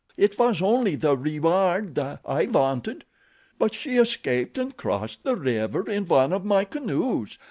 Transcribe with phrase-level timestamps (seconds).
[0.17, 3.05] It was the only reward I wanted.
[3.59, 7.37] But she escaped and crossed the river in one of my canoes.